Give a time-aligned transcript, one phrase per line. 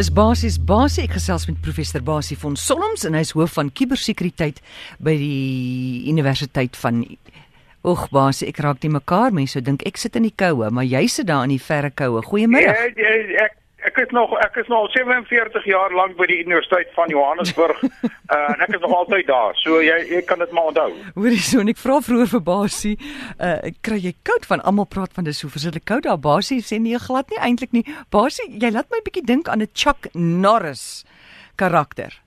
[0.00, 4.62] is basies basie ek gesels met professor Basie van Solms en hy's hoof van kubersekuriteit
[5.04, 7.02] by die Universiteit van
[7.84, 10.88] Oeg Basie ek raak nie mekaar mense so dink ek sit in die koue maar
[10.88, 12.22] jy sit daar in die verre koue.
[12.24, 12.80] Goeiemiddag.
[12.96, 16.38] Ja, ja, ek ek is nog ek is nou al 47 jaar lank by die
[16.44, 17.90] Universiteit van Johannesburg uh,
[18.52, 19.58] en ek is nog altyd daar.
[19.64, 20.88] So jy jy kan dit maar onthou.
[21.16, 25.14] Hoorie so en ek vra vroeër vir Basie uh, kry jy koud van almal praat
[25.16, 28.72] van dis so verskriklik koud daar Basie sê nee glad nie eintlik nie Basie jy
[28.74, 31.04] laat my bietjie dink aan 'n Chuck Norris
[31.56, 32.20] karakter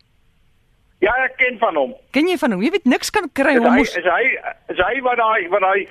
[1.04, 1.92] Ja, ek ken van hom.
[2.16, 2.62] Ken jy van hom?
[2.64, 4.24] Jy weet niks kan kry Is hom hy mos is hy
[4.72, 5.82] is hy wat daai wat daai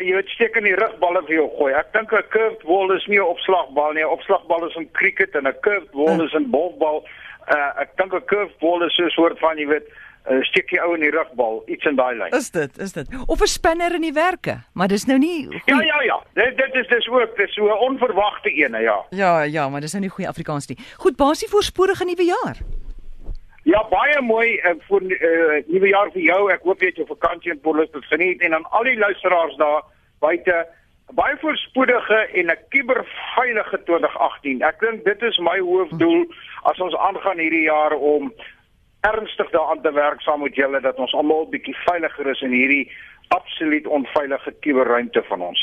[0.00, 1.72] jy weet steek in die rugballe vir jou gooi.
[1.74, 4.02] Ek dink 'n curved ball is nie 'n opslagbal nie.
[4.02, 7.04] 'n Opslagbal is in cricket en 'n curved ball is in golfbal.
[7.52, 9.84] Uh, ek dink 'n curved ball is so 'n soort van jy weet
[10.30, 12.32] 'n uh, steekie ou in die rugbal, iets in daai lyn.
[12.32, 12.78] Is dit?
[12.78, 13.06] Is dit?
[13.26, 14.62] Of 'n spinner in die werke?
[14.72, 16.20] Maar dis nou nie Ja, goeie- ja, ja.
[16.34, 19.04] Dit dit is dis ook dis so 'n onverwagte ene, ja.
[19.10, 20.78] Ja, ja, maar dis nou nie goeie Afrikaans nie.
[20.96, 22.56] Goed, Basie voorspoedige nuwe jaar.
[23.64, 26.40] Ja, baie mooi uh, vir uh, nuwe jaar vir jou.
[26.52, 29.86] Ek hoop jy het jou vakansie in Elizabeth geniet en aan al die luisteraars daar
[30.20, 30.66] buite
[31.16, 34.62] baie voorspoedige en 'n kuberveilige 2018.
[34.62, 36.26] Ek dink dit is my hoofdoel
[36.62, 38.32] as ons aangaan hierdie jaar om
[39.00, 42.92] ernstig daaraan te werk saam met julle dat ons almal bietjie veiliger is in hierdie
[43.28, 45.60] absoluut onveilige kuberruimte van ons.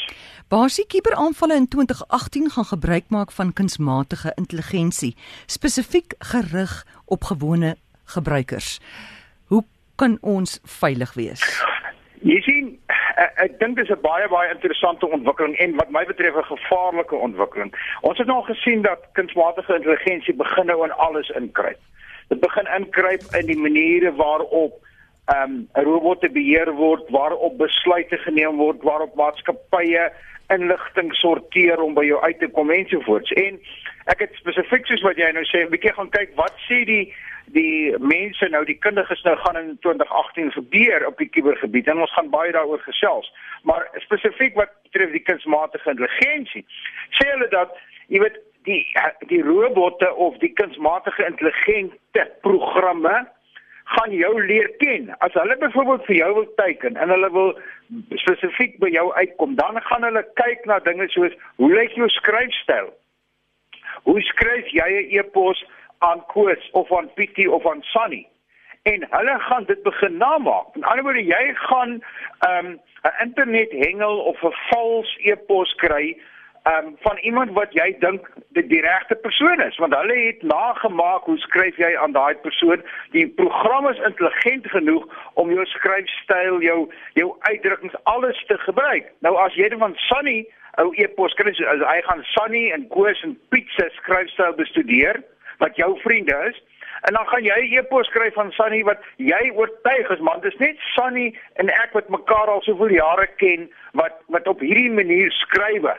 [0.47, 7.75] Basie kuberaanvalle in 2018 gaan gebruik maak van kunsmatige intelligensie, spesifiek gerig op gewone
[8.15, 8.79] gebruikers.
[9.47, 9.63] Hoe
[9.95, 11.43] kan ons veilig wees?
[12.21, 12.67] Jy sien,
[13.17, 17.15] ek, ek dink dis 'n baie baie interessante ontwikkeling en wat my betref 'n gevaarlike
[17.15, 17.73] ontwikkeling.
[18.01, 21.79] Ons het nou gesien dat kunsmatige intelligensie begin nou in alles inkruip.
[22.29, 24.73] Dit begin inkruip in die maniere waarop
[25.25, 30.11] ehm um, robotte beheer word, waarop besluite geneem word, waarop maatskappye
[30.53, 33.31] inligting sorteer om by jou uit te kom ensovoorts.
[33.31, 33.59] En
[34.11, 37.13] ek het spesifiek soos wat jy nou sê, 'n bietjie gaan kyk wat sê die
[37.51, 42.13] die mense nou die kundiges nou gaan in 2018 gebeur op die kubergebied en ons
[42.13, 43.33] gaan baie daaroor gesels.
[43.63, 46.65] Maar spesifiek wat betref die kunsmatige intelligensie,
[47.17, 47.75] sê hulle dat
[48.07, 48.85] jy weet die
[49.27, 53.27] die robotte of die kunsmatige intelligente programme
[53.93, 55.11] gaan jou leer ken.
[55.19, 57.51] As hulle byvoorbeeld vir jou wil teken en hulle wil
[58.23, 62.91] spesifiek by jou uitkom, dan gaan hulle kyk na dinge soos hoe lyk jou skryfstyl?
[64.07, 65.65] Hoe skryf jy 'n e-pos
[65.99, 68.27] aan Koos of aan Pietie of aan Sunny?
[68.83, 70.75] En hulle gaan dit begin namaak.
[70.75, 72.01] In ander woorde, jy gaan
[72.39, 76.17] ehm, 'n um, internethengel of 'n vals e-pos kry
[76.63, 81.27] um, van iemand wat jy dink die, die regte persoon is, want hulle het nagemaak
[81.29, 82.83] hoe skryf jy aan daai persoon.
[83.15, 86.79] Die program is intelligent genoeg om jou skryfstyl, jou
[87.19, 89.11] jou uitdrukkings alles te gebruik.
[89.25, 90.41] Nou as jy dit van Sunny
[90.79, 95.23] ou e-pos kry, as hy gaan Sunny en Koos en Piet se skryfstyl bestudeer
[95.61, 96.57] wat jou vriende is,
[97.09, 100.79] en dan gaan jy e-pos skryf van Sunny wat jy oortuig is man, dis net
[100.93, 103.67] Sunny en ek wat mekaar al soveel jare ken
[103.97, 105.97] wat wat op hierdie manier skrywe.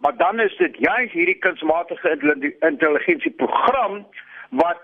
[0.00, 2.16] Maar dan is dit juist hierdie kunsmatige
[2.60, 4.06] intelligensie program
[4.50, 4.78] wat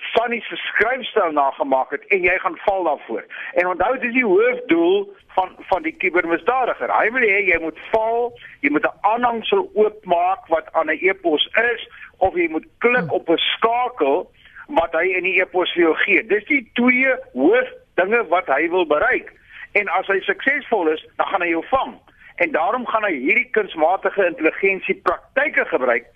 [0.00, 3.24] Sunny se skryfstyl nagemaak het en jy gaan val daarvoor.
[3.52, 6.92] En onthou dis die hoofdoel van van die kubermisdadiger.
[6.98, 11.48] Hy wil hê jy moet val, jy moet 'n aanhangsel oopmaak wat aan 'n e-pos
[11.72, 14.30] is of jy moet klik op 'n skakel
[14.68, 16.26] wat hy in die e-pos vir jou gee.
[16.26, 19.32] Dis die twee hoofdinge wat hy wil bereik.
[19.72, 21.98] En as hy suksesvol is, dan gaan hy jou vang.
[22.40, 26.06] En daarom gaan hy hierdie kunsmatige intelligensie praktyke gebruik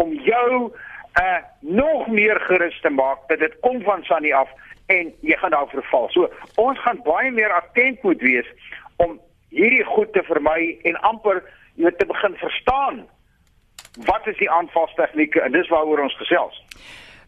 [0.00, 0.72] om jou
[1.20, 4.48] uh nog meer gerus te maak dat dit kom van Sunny af
[4.86, 6.08] en jy gaan daar verval.
[6.10, 8.48] So ons gaan baie meer attent moet wees
[8.96, 11.42] om hierdie goed te vermy en amper
[11.76, 13.04] jy te begin verstaan
[14.08, 16.56] wat is die aanvalstegnieke en dis waaroor ons gesels.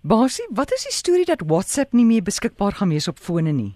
[0.01, 3.75] Basie, wat is die storie dat WhatsApp nie meer beskikbaar gaan wees op fone nie?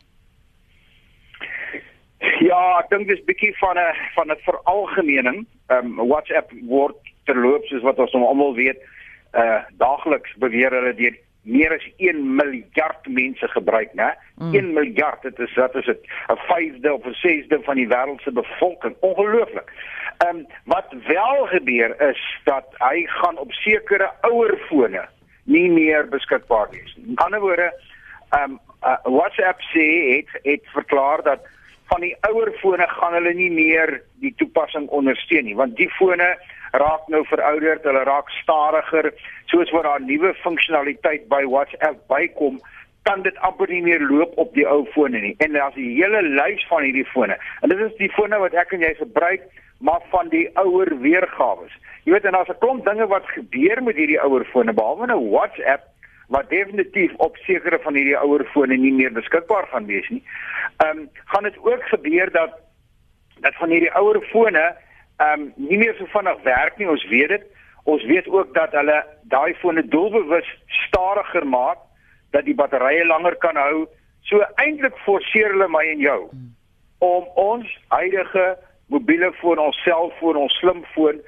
[2.41, 5.47] Ja, ek dink dis bietjie van 'n van 'n veralgemening.
[5.69, 8.81] Ehm um, WhatsApp word terloops soos wat ons nou almal weet,
[9.35, 14.15] uh daagliks beweer hulle deur meer as 1 miljard mense gebruik, né?
[14.37, 14.55] Mm.
[14.55, 16.01] 1 miljard, dit is wat is dit?
[16.29, 18.97] 'n 5de of 'n 6de van die wêreld se bevolking.
[19.01, 19.71] Ongelooflik.
[20.19, 25.09] Ehm um, wat wel gebeur is dat hy gaan op sekere ouer fone
[25.45, 27.07] nie meer beskikbaar wees nie.
[27.07, 27.73] In ander woorde,
[28.31, 31.41] ehm um, uh, WhatsApp sê het het verklaar dat
[31.91, 36.29] van die ouer fone gaan hulle nie meer die toepassing ondersteun nie, want die fone
[36.79, 39.11] raak nou verouderd, hulle raak stadiger,
[39.51, 42.61] soos wat daar nuwe funksionaliteit by WhatsApp bykom,
[43.09, 45.35] kan dit amper nie meer loop op die ou fone nie.
[45.43, 47.37] En daar's 'n hele lys van hierdie fone.
[47.63, 49.43] En dit is die fone wat ek en jy gebruik,
[49.79, 51.67] maar van die ouer weergawe.
[52.05, 55.31] Jy weet en daar's 'n klomp dinge wat gebeur met hierdie ouer fone, behalwe nou
[55.31, 55.83] WhatsApp
[56.31, 60.23] wat definitief op sekere van hierdie ouer fone nie meer beskikbaar gaan wees nie.
[60.85, 62.59] Ehm um, gaan dit ook gebeur dat
[63.41, 64.67] dat van hierdie ouer fone
[65.17, 66.89] ehm um, nie meer so vinnig werk nie.
[66.89, 67.45] Ons weet dit.
[67.85, 70.55] Ons weet ook dat hulle daai fone doelbewus
[70.87, 71.79] stadiger maak
[72.31, 73.87] dat die batterye langer kan hou.
[74.23, 76.21] So eintlik forceer hulle my en jou
[76.99, 78.57] om ons huidige
[78.87, 81.23] mobiele foon, ons selfoon, ons slimfoon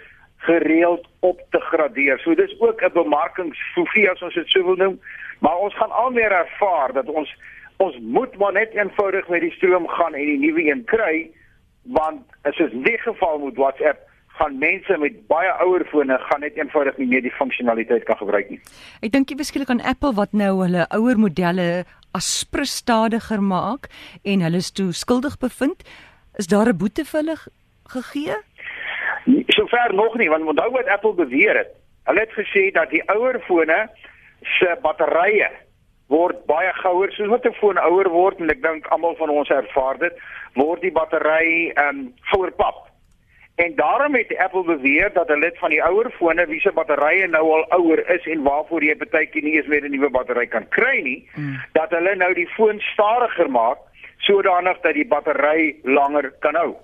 [0.46, 2.18] gereeld op te gradeer.
[2.18, 5.00] So dis ook 'n bemarkingsfofie as ons dit sou wil noem,
[5.38, 7.36] maar ons gaan al meer ervaar dat ons
[7.76, 11.30] ons moet maar net eenvoudig met die stroom gaan en die nuwe een kry
[11.82, 16.56] want as dit nie geval moet WhatsApp gaan mense met baie ouer fone gaan net
[16.56, 18.60] eenvoudig nie meer die funksionaliteit kan gebruik nie.
[19.02, 21.84] Ek dink jy beskiklik aan Apple wat nou hulle ouer modelle
[22.16, 23.90] aspre stadiger maak
[24.22, 25.84] en hulle is toe skuldig bevind.
[26.38, 27.36] Is daar 'n boete vir hulle
[27.92, 28.36] gegee?
[29.62, 31.74] Sover nog nie, want onthou wat Apple beweer het.
[32.04, 33.88] Hulle het gesê dat die ouer fone
[34.58, 35.50] se batterye
[36.10, 39.48] word baie gouer soos wat 'n foon ouer word en ek dink almal van ons
[39.48, 40.14] ervaar dit,
[40.54, 42.88] word die battery ehm um, gouer pap.
[43.56, 47.26] En daarom het Apple beweer dat hulle dit van die ouer fone wie se batterye
[47.26, 50.46] nou al ouer is en waarvoor jy baie keer nie eens meer 'n nuwe battery
[50.46, 51.56] kan kry nie, mm.
[51.72, 53.78] dat hulle nou die foon stadiger maak
[54.18, 56.76] sodanig dat die battery langer kan hou.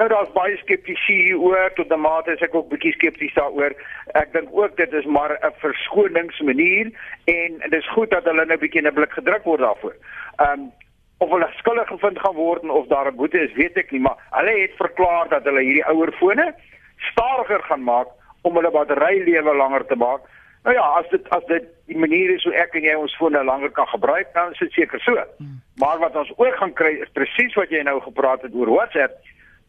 [0.00, 3.72] Nou daar's baie skeptisie hieroor tot 'n mate is ek ook bietjie skepties daaroor.
[4.14, 6.90] Ek dink ook dit is maar 'n verskoningsmanier
[7.24, 9.94] en dit is goed dat hulle nou bietjie in 'n blik gedruk word daarvoor.
[10.36, 10.72] Ehm um,
[11.18, 14.16] of hulle skuldig gevind gaan word of daar 'n boete is, weet ek nie, maar
[14.30, 16.54] hulle het verklaar dat hulle hierdie ouer fone
[16.96, 18.08] stadiger gaan maak
[18.42, 20.20] om hulle batterylewe langer te maak.
[20.62, 23.44] Nou ja, as dit as dit die manier is hoe ek en jy ons fone
[23.44, 25.14] langer kan gebruik, dan is dit seker so.
[25.36, 25.60] Hmm.
[25.76, 29.18] Maar wat ons ook gaan kry is presies wat jy nou gepraat het oor WhatsApp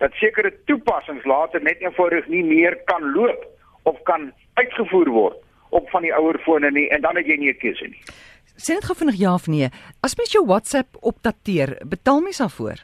[0.03, 3.45] dat sekere toepassings later net eenvoudig nie meer kan loop
[3.87, 5.37] of kan uitgevoer word
[5.73, 8.01] op van die ouer fone nie en dan het jy nie 'n keuse nie.
[8.57, 9.69] Sê dit gou vinnig ja of nee.
[10.01, 12.83] As mens jou WhatsApp opdateer, betaal mens daarvoor?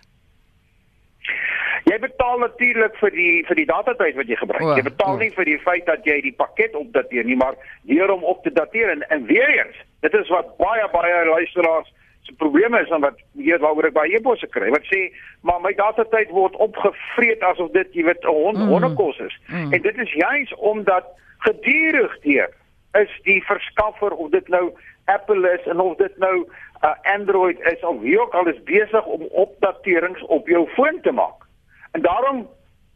[1.89, 4.63] Jy betaal natuurlik vir die vir die datatyd wat jy gebruik.
[4.63, 5.18] O, jy betaal o.
[5.18, 8.51] nie vir die feit dat jy die pakket opdateer nie, maar deur om op te
[8.51, 13.01] dateer en en weer eens, dit is wat baie baie luisteraars se probleme is dan
[13.01, 15.01] wat weet waaroor ek baie e-posse kry wat sê
[15.42, 18.71] maar my datatyd word opgevreet asof dit jy weet 'n hond mm.
[18.74, 19.74] hondekos is mm.
[19.74, 21.06] en dit is juis omdat
[21.48, 22.54] gedurig deur
[23.01, 24.71] is die verskaffer of dit nou
[25.06, 26.36] Apple is en of dit nou
[26.83, 31.12] uh, Android is of wie ook al is besig om opdaterings op jou foon te
[31.12, 31.48] maak
[31.92, 32.48] en daarom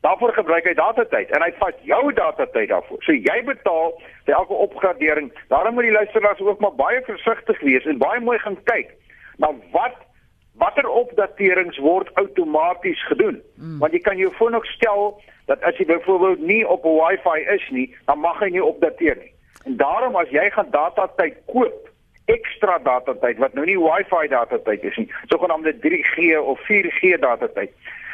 [0.04, 2.98] Daarvoor gebruik hy datatyd en hy vat jou datatyd daarvoor.
[3.08, 3.94] So jy betaal
[4.28, 5.30] vir elke opgradering.
[5.48, 8.92] Daarom moet die luisteraars ook maar baie versigtig wees en baie mooi gaan kyk
[9.44, 9.96] Maar wat
[10.54, 13.42] watter opdaterings word outomaties gedoen?
[13.56, 13.80] Mm.
[13.80, 17.40] Want jy kan jou foon ook stel dat as jy byvoorbeeld nie op 'n Wi-Fi
[17.56, 19.34] is nie, dan mag hy nie opdateer nie.
[19.66, 21.90] En daarom as jy gaan data tyd koop,
[22.26, 27.20] ekstra data tyd wat nou nie Wi-Fi data tyd is nie, sogenaamde 3G of 4G
[27.20, 27.72] data tyd,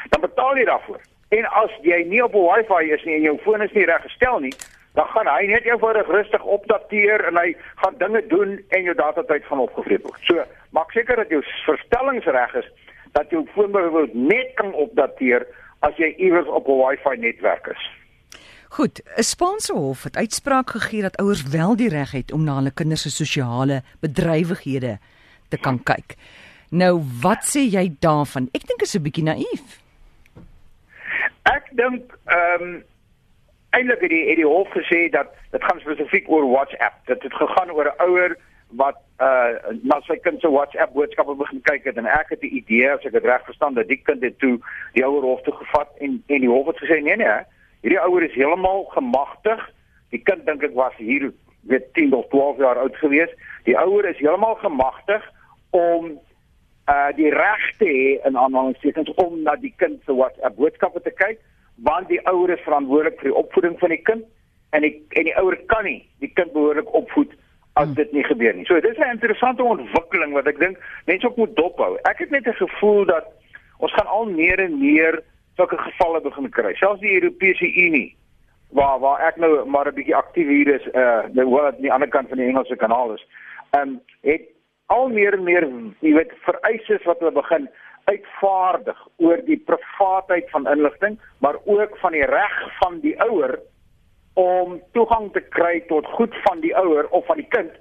[0.10, 1.02] dan betaal jy daarvoor.
[1.30, 4.40] En as jy nie op 'n Wi-Fi is nie en jou foon is nie reggestel
[4.40, 4.54] nie,
[5.00, 9.46] dan gaan hy net eenvoudig rustig opdateer en hy gaan dinge doen en jou datatyd
[9.48, 10.26] gaan opgevreet word.
[10.28, 10.44] So,
[10.76, 12.68] maak seker dat jou verstellingsreg is
[13.16, 15.48] dat jou foon byvoorbeeld net kan opdateer
[15.88, 17.88] as jy iewers op 'n Wi-Fi netwerk is.
[18.76, 22.56] Goed, 'n Spaanse hof het uitspraak gegee dat ouers wel die reg het om na
[22.56, 25.00] hulle kinders se sosiale bedrywighede
[25.48, 26.16] te kan kyk.
[26.70, 28.50] Nou, wat sê jy daarvan?
[28.52, 29.80] Ek dink is 'n bietjie naïef.
[31.44, 32.84] Ek dink ehm um,
[33.70, 36.96] eintlik het die het die hof gesê dat dit gaan spesifiek oor WhatsApp.
[37.06, 38.38] Dit het gegaan oor 'n ouer
[38.70, 42.54] wat uh na sy kind se WhatsApp boodskappe begin kyk het en ek het die
[42.62, 44.60] idee as ek dit reg verstaan dat die kind dit toe
[44.94, 47.38] die ouer hof toe gevat en en die hof het gesê nee nee,
[47.82, 49.70] hierdie ouer is heeltemal gemagtig.
[50.10, 53.30] Die kind dink ek was hier weet 10 of 12 jaar oud gewees.
[53.64, 55.26] Die ouer is heeltemal gemagtig
[55.70, 56.20] om
[56.90, 61.12] uh die reg te hê in aanhalingstekens om na die kind se WhatsApp boodskappe te
[61.12, 61.42] kyk
[61.84, 64.24] want die ouer is verantwoordelik vir die opvoeding van die kind
[64.70, 67.34] en die en die ouer kan nie die kind behoorlik opvoed
[67.74, 67.96] as hmm.
[67.96, 68.66] dit nie gebeur nie.
[68.66, 71.98] So dit is 'n interessante ontwikkeling wat ek dink mense ook moet dophou.
[72.04, 73.26] Ek het net 'n gevoel dat
[73.78, 75.24] ons gaan al meer en meer
[75.56, 76.74] sulke gevalle begin kry.
[76.76, 78.16] Selfs die Europese Unie
[78.70, 81.82] waar waar ek nou maar 'n bietjie aktief hier is, uh nou hoor dit aan
[81.82, 83.26] die ander kant van die Engelse kanaal is.
[83.72, 84.42] Ehm um, het
[84.86, 85.68] al meer en meer,
[86.00, 87.70] jy weet, vereistes wat hulle begin
[88.12, 93.60] uitvaardig oor die privaatheid van inligting, maar ook van die reg van die ouer
[94.40, 97.72] om toegang te kry tot goed van die ouer of van die kind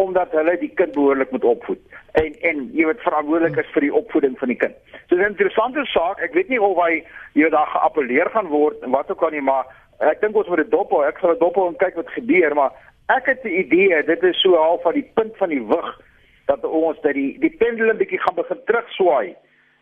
[0.00, 1.80] omdat hulle die kind behoorlik moet opvoed
[2.20, 4.76] en en jy weet verantwoordelik is vir die opvoeding van die kind.
[5.08, 6.20] So 'n interessante saak.
[6.20, 9.40] Ek weet nie of hy hier daar geappeleer gaan word en wat ook al nie,
[9.40, 9.66] maar
[9.98, 11.04] ek dink ons moet dit dop hou.
[11.04, 12.72] Ek sal dit dop hou en kyk wat gebeur, maar
[13.08, 16.00] ek het die idee dit is so half van die punt van die wig
[16.46, 19.36] dat ons dat die die pendulum bietjie gaan begin terugswaai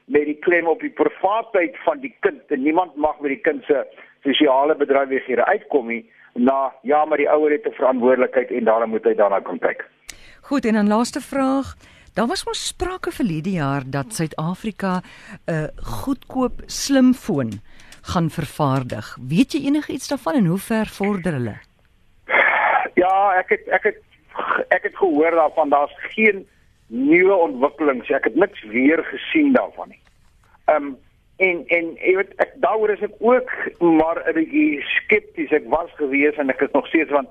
[0.09, 3.65] met die klem op die privaatheid van die kind en niemand mag met die kind
[3.65, 3.85] se
[4.27, 6.03] sosiale bedrywighede uitkom nie
[6.35, 9.85] na ja maar die ouer het 'n verantwoordelikheid en daarom moet hy daarna kom kyk.
[10.43, 11.77] Goed en dan laaste vraag
[12.19, 17.51] Daar was mos sprake verlede jaar dat Suid-Afrika 'n uh, goedkoop slimfoon
[18.03, 19.17] gaan vervaardig.
[19.29, 21.57] Weet jy enigiets daarvan en hoe ver vorder hulle?
[22.95, 23.99] Ja, ek het ek het
[24.69, 26.49] ek het gehoor daarvan daar's geen
[26.89, 28.11] nuwe ontwikkelings.
[28.11, 30.01] Ek het niks weer gesien daarvan nie.
[30.67, 30.97] Ehm um,
[31.39, 35.53] en en jy weet ek daaroor is ek ook maar 'n bietjie skepties.
[35.55, 37.29] Ek was gewees en ek is nog steeds want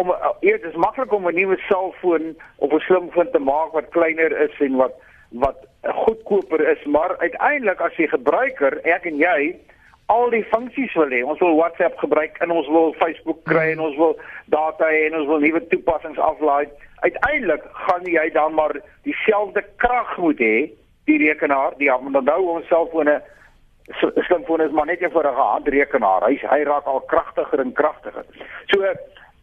[0.00, 4.32] om eers is maklik om 'n nuwe selfoon of 'n slimfoon te maak wat kleiner
[4.40, 4.94] is en wat
[5.32, 9.56] wat goedkoper is, maar uiteindelik as jy gebruiker, ek en jy,
[10.06, 11.22] al die funksies wil hê.
[11.24, 14.16] Ons wil WhatsApp gebruik en ons wil Facebook kry en ons wil
[14.46, 16.68] data hê en ons wil nuwe toepassings aflaai.
[17.02, 20.56] Uiteindelik gaan jy dan maar dieselfde krag moet hê,
[21.10, 23.20] die rekenaar, die nou ons selfone
[24.26, 26.22] slimfone is maar net 'n vorige handrekenaar.
[26.28, 28.24] Hy hy raak al kragtiger en kragtiger.
[28.66, 28.78] So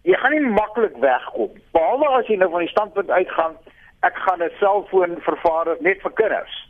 [0.04, 1.52] jy gaan nie maklik wegkom.
[1.72, 3.58] Behalwe as jy nou van die standpunt uitgaan
[4.02, 6.68] ek gaan 'n selfoon vervaardig net vir kinders.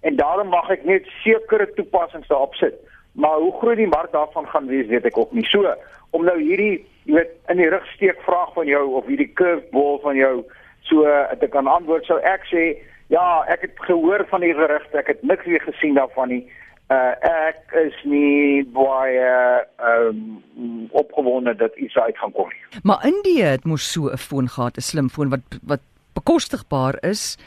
[0.00, 2.74] En daarom mag ek net sekere toepassings daarop sit.
[3.12, 5.44] Maar hoe groot die mark daarvan gaan wees, weet ek ook nie.
[5.44, 5.74] So,
[6.10, 10.16] om nou hierdie, jy weet, in die rugsteek vraag van jou of hierdie curveball van
[10.16, 10.44] jou
[10.88, 11.04] so
[11.40, 12.64] te kan antwoord, sou ek sê,
[13.12, 16.44] ja, ek het gehoor van die gerugte, ek het niks weer gesien daarvan nie
[16.92, 17.14] uh,
[17.48, 19.32] ek is nie baie
[19.80, 20.20] ehm
[20.58, 22.80] um, opgewonde dat iets uit gaan kom nie.
[22.82, 25.82] Maar Indië het mos so 'n foon gehad, 'n slim foon wat wat
[26.14, 27.38] bekostigbaar is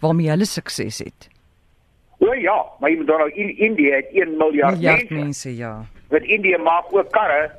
[0.00, 1.28] waarmee hulle sukses het.
[2.24, 5.14] O ja, maar jy moet dan nou in Indië het 1 miljard, miljard mense.
[5.14, 5.74] mense ja.
[6.08, 7.50] Wat Indië maak ook karre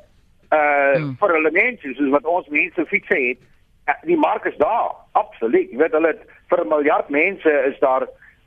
[0.50, 1.16] uh hmm.
[1.20, 3.38] vir hulle mense, soos wat ons mense fiets het.
[3.86, 5.70] Uh, die mark is daar, absoluut.
[5.70, 8.06] Jy weet hulle het, vir 'n miljard mense is daar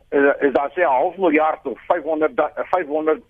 [0.10, 3.22] is, is daar sê 'n half miljard of 500 500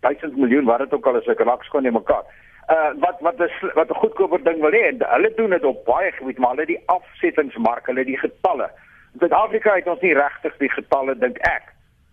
[0.00, 2.24] 1000 miljoen wat dit ook al is ek raak skoon in mekaar.
[2.70, 4.94] Uh wat wat is wat 'n goedkoper ding wil hê.
[4.98, 8.70] Hulle doen dit op baie gebied maar hulle die afsettingsmark, hulle die getalle.
[9.12, 11.71] In Suid-Afrika het ons nie regtig die getalle dink ek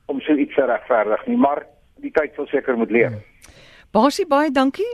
[0.10, 1.66] om so iets te regverdig nie, maar
[2.04, 3.16] die tyd sal seker moet leer.
[3.16, 3.54] Hmm.
[3.96, 4.90] Basie baie dankie.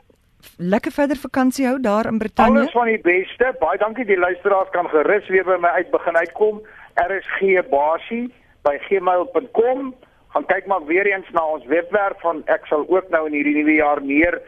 [0.58, 2.60] Lekker verder vakansie hou daar in Brittanje.
[2.60, 3.56] Alles van die beste.
[3.60, 6.62] Baie dankie die luisteraars kan gerus weer by my uit begin uitkom.
[7.02, 9.94] RSG Basie by gmail.com.
[10.36, 13.58] Gaan kyk maar weer eens na ons webwerf van ek sal ook nou in hierdie
[13.58, 14.42] nuwe jaar meer